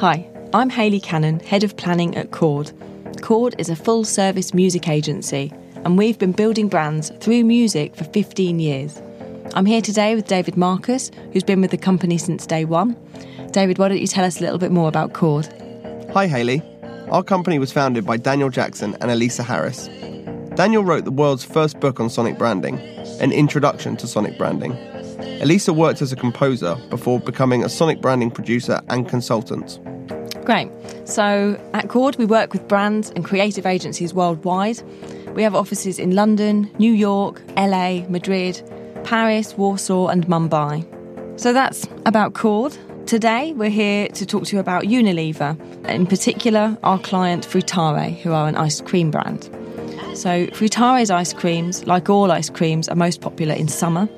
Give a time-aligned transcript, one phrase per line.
[0.00, 2.70] Hi, I'm Hayley Cannon, Head of Planning at Chord.
[3.20, 5.52] Chord is a full service music agency,
[5.84, 9.02] and we've been building brands through music for 15 years.
[9.54, 12.96] I'm here today with David Marcus, who's been with the company since day one.
[13.50, 15.48] David, why don't you tell us a little bit more about Chord?
[16.14, 16.62] Hi, Hayley.
[17.10, 19.88] Our company was founded by Daniel Jackson and Elisa Harris.
[20.54, 22.78] Daniel wrote the world's first book on sonic branding,
[23.20, 24.78] An Introduction to Sonic Branding.
[25.40, 29.80] Elisa worked as a composer before becoming a sonic branding producer and consultant.
[30.48, 30.70] Great.
[31.04, 34.80] So at Chord, we work with brands and creative agencies worldwide.
[35.34, 38.62] We have offices in London, New York, LA, Madrid,
[39.04, 40.86] Paris, Warsaw, and Mumbai.
[41.38, 42.74] So that's about Chord.
[43.04, 45.54] Today, we're here to talk to you about Unilever,
[45.86, 49.50] in particular, our client Fruttare, who are an ice cream brand.
[50.14, 54.08] So, Fruttare's ice creams, like all ice creams, are most popular in summer.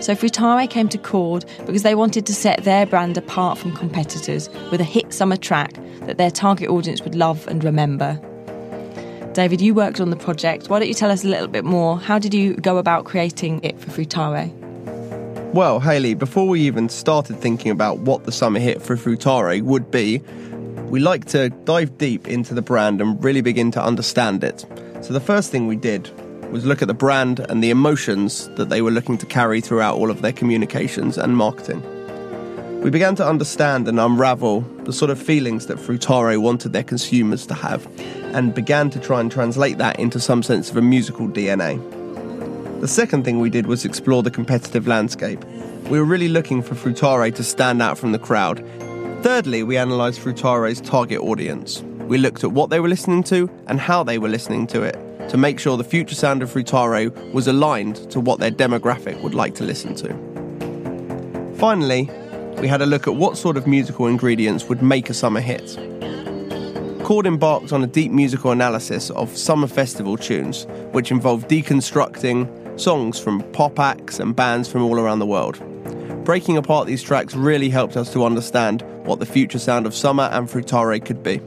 [0.00, 4.48] So, Fruttare came to Chord because they wanted to set their brand apart from competitors
[4.70, 5.74] with a hit summer track
[6.06, 8.18] that their target audience would love and remember.
[9.34, 10.70] David, you worked on the project.
[10.70, 12.00] Why don't you tell us a little bit more?
[12.00, 14.50] How did you go about creating it for Fruttare?
[15.52, 19.90] Well, Hayley, before we even started thinking about what the summer hit for Fruttare would
[19.90, 20.18] be,
[20.88, 24.64] we like to dive deep into the brand and really begin to understand it.
[25.02, 26.10] So the first thing we did
[26.50, 29.96] was look at the brand and the emotions that they were looking to carry throughout
[29.96, 31.82] all of their communications and marketing.
[32.82, 37.46] We began to understand and unravel the sort of feelings that Fruttare wanted their consumers
[37.46, 37.86] to have
[38.34, 41.78] and began to try and translate that into some sense of a musical DNA.
[42.80, 45.44] The second thing we did was explore the competitive landscape.
[45.90, 48.64] We were really looking for Fruttare to stand out from the crowd.
[49.22, 51.82] Thirdly, we analysed Fruttare's target audience.
[51.82, 54.96] We looked at what they were listening to and how they were listening to it
[55.30, 59.34] to make sure the future sound of Fruttare was aligned to what their demographic would
[59.34, 61.54] like to listen to.
[61.56, 62.10] Finally,
[62.60, 65.76] we had a look at what sort of musical ingredients would make a summer hit.
[67.04, 73.20] Chord embarked on a deep musical analysis of summer festival tunes, which involved deconstructing songs
[73.20, 75.60] from pop acts and bands from all around the world.
[76.24, 80.24] Breaking apart these tracks really helped us to understand what the future sound of summer
[80.32, 81.38] and Fruttare could be.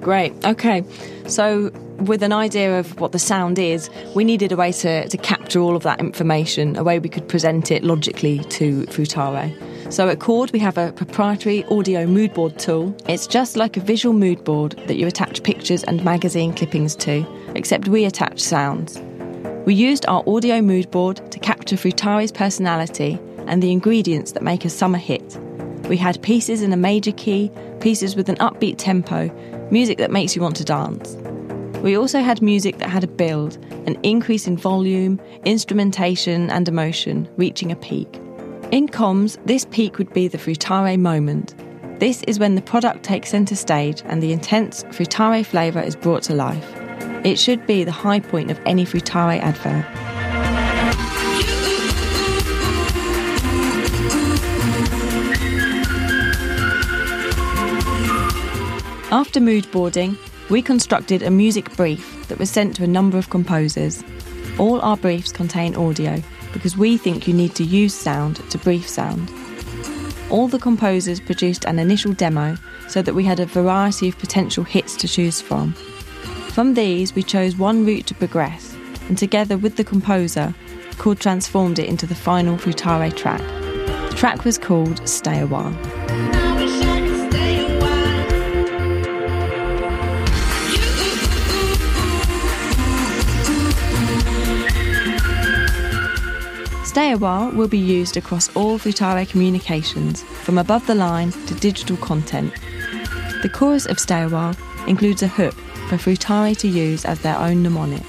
[0.00, 0.32] Great.
[0.44, 0.84] Okay.
[1.26, 5.16] So, with an idea of what the sound is, we needed a way to, to
[5.16, 9.52] capture all of that information, a way we could present it logically to Fruttare.
[9.92, 12.96] So at Chord, we have a proprietary audio mood board tool.
[13.08, 17.26] It's just like a visual mood board that you attach pictures and magazine clippings to,
[17.54, 18.98] except we attach sounds.
[19.66, 24.64] We used our audio mood board to capture Fruttare's personality and the ingredients that make
[24.64, 25.38] a summer hit.
[25.88, 29.30] We had pieces in a major key, pieces with an upbeat tempo,
[29.70, 31.16] music that makes you want to dance.
[31.82, 33.56] We also had music that had a build,
[33.88, 38.20] an increase in volume, instrumentation, and emotion, reaching a peak.
[38.70, 41.56] In comms, this peak would be the Fruttare moment.
[41.98, 46.22] This is when the product takes centre stage and the intense Fruttare flavour is brought
[46.24, 46.72] to life.
[47.24, 49.84] It should be the high point of any Fruttare advert.
[59.10, 60.16] After mood boarding,
[60.50, 64.02] we constructed a music brief that was sent to a number of composers.
[64.58, 66.22] All our briefs contain audio,
[66.52, 69.30] because we think you need to use sound to brief sound.
[70.30, 72.56] All the composers produced an initial demo
[72.88, 75.72] so that we had a variety of potential hits to choose from.
[76.52, 78.74] From these, we chose one route to progress,
[79.08, 80.54] and together with the composer,
[80.98, 83.40] Chord transformed it into the final Fruttare track.
[84.10, 86.51] The track was called Stay a While.
[96.92, 101.54] Stay a While will be used across all Fruttare communications, from above the line to
[101.54, 102.52] digital content.
[103.40, 104.54] The chorus of Stay a While
[104.86, 105.54] includes a hook
[105.88, 108.02] for Fruttare to use as their own mnemonic.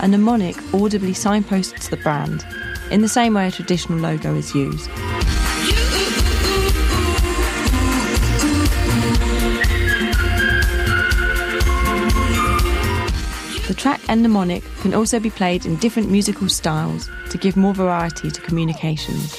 [0.00, 2.44] A mnemonic audibly signposts the brand,
[2.90, 4.90] in the same way a traditional logo is used.
[13.66, 17.74] The track and mnemonic can also be played in different musical styles to give more
[17.74, 19.32] variety to communications.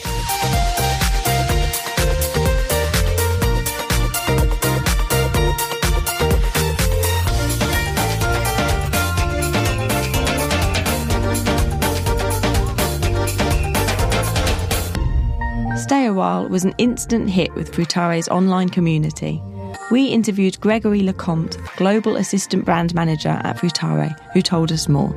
[15.82, 19.42] Stay a While was an instant hit with Fruttare's online community.
[19.90, 25.16] We interviewed Gregory Lecomte, Global Assistant Brand Manager at Fruttare, who told us more.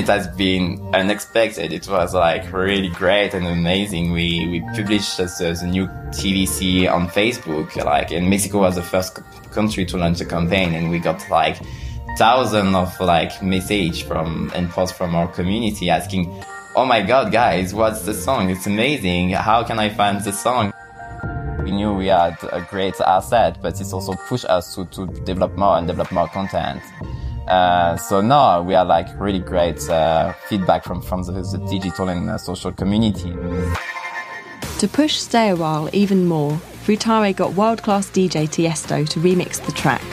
[0.00, 1.72] It has been unexpected.
[1.72, 4.10] It was like really great and amazing.
[4.10, 5.26] We we published the,
[5.60, 7.76] the new TVC on Facebook.
[7.76, 9.20] Like, and Mexico was the first
[9.52, 11.58] country to launch the campaign, and we got like
[12.18, 16.42] thousands of like message from and posts from our community asking,
[16.74, 18.50] "Oh my God, guys, what's the song?
[18.50, 19.30] It's amazing.
[19.30, 20.72] How can I find the song?"
[21.66, 25.56] We knew we had a great asset, but it's also pushed us to, to develop
[25.56, 26.80] more and develop more content.
[27.48, 32.08] Uh, so now we are like really great uh, feedback from, from the, the digital
[32.08, 33.32] and uh, social community.
[34.78, 36.52] To push Stay a While even more,
[36.84, 40.05] Fruttare got world class DJ Tiesto to remix the track.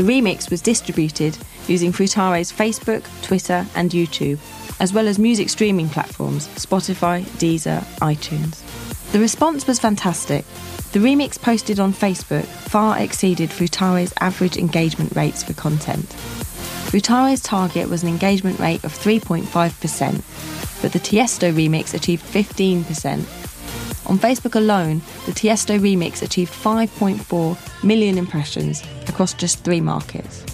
[0.00, 1.36] The remix was distributed
[1.68, 4.38] using Fruttare's Facebook, Twitter, and YouTube
[4.80, 8.62] as well as music streaming platforms Spotify, Deezer, iTunes.
[9.12, 10.46] The response was fantastic.
[10.92, 16.06] The remix posted on Facebook far exceeded Fruttare's average engagement rates for content.
[16.88, 23.49] Fruttare's target was an engagement rate of 3.5%, but the Tiesto remix achieved 15%.
[24.06, 30.44] On Facebook alone, the Tiesto remix achieved 5.4 million impressions across just three markets.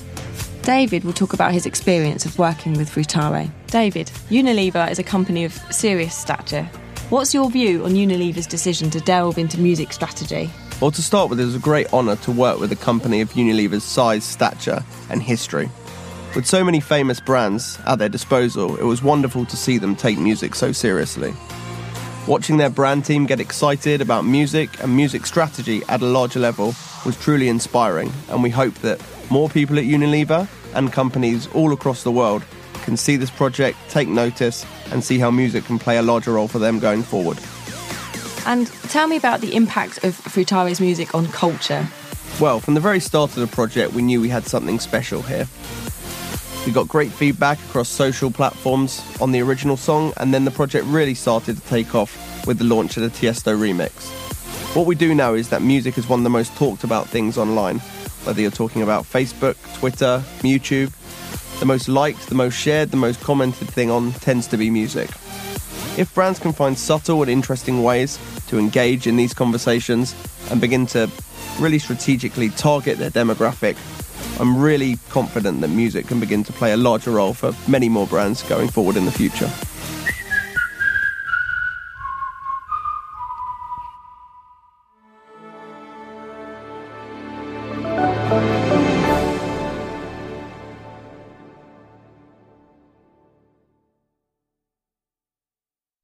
[0.62, 3.50] David will talk about his experience of working with Fruttare.
[3.68, 6.68] David, Unilever is a company of serious stature.
[7.08, 10.50] What's your view on Unilever's decision to delve into music strategy?
[10.80, 13.32] Well, to start with, it was a great honour to work with a company of
[13.34, 15.70] Unilever's size, stature, and history.
[16.34, 20.18] With so many famous brands at their disposal, it was wonderful to see them take
[20.18, 21.32] music so seriously.
[22.26, 26.74] Watching their brand team get excited about music and music strategy at a larger level
[27.04, 29.00] was truly inspiring, and we hope that
[29.30, 32.44] more people at Unilever and companies all across the world
[32.82, 36.48] can see this project, take notice, and see how music can play a larger role
[36.48, 37.38] for them going forward.
[38.44, 41.86] And tell me about the impact of Fruttare's music on culture.
[42.40, 45.46] Well, from the very start of the project, we knew we had something special here.
[46.66, 50.84] We got great feedback across social platforms on the original song, and then the project
[50.86, 54.10] really started to take off with the launch of the Tiesto remix.
[54.74, 57.38] What we do know is that music is one of the most talked about things
[57.38, 57.78] online,
[58.24, 60.92] whether you're talking about Facebook, Twitter, YouTube.
[61.60, 65.08] The most liked, the most shared, the most commented thing on tends to be music.
[65.96, 68.18] If brands can find subtle and interesting ways
[68.48, 70.16] to engage in these conversations
[70.50, 71.08] and begin to
[71.60, 73.76] really strategically target their demographic,
[74.38, 78.06] I'm really confident that music can begin to play a larger role for many more
[78.06, 79.50] brands going forward in the future.